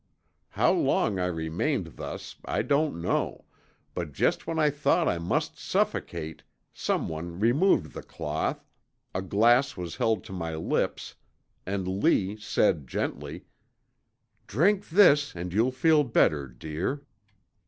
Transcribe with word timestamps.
How 0.49 0.71
long 0.73 1.19
I 1.19 1.27
remained 1.27 1.95
thus 1.97 2.35
I 2.45 2.63
don't 2.63 2.99
know, 2.99 3.45
but 3.93 4.13
just 4.13 4.47
when 4.47 4.57
I 4.57 4.71
thought 4.71 5.07
I 5.07 5.19
must 5.19 5.59
suffocate, 5.59 6.41
someone 6.73 7.39
removed 7.39 7.93
the 7.93 8.01
cloth, 8.01 8.65
a 9.13 9.21
glass 9.21 9.77
was 9.77 9.97
held 9.97 10.23
to 10.23 10.33
my 10.33 10.55
lips, 10.55 11.13
and 11.67 11.87
Lee 12.03 12.35
said, 12.37 12.87
gently: 12.87 13.45
"'Drink 14.47 14.89
this 14.89 15.35
and 15.35 15.53
you'll 15.53 15.69
feel 15.71 16.03
better, 16.03 16.47
dear.' 16.47 17.05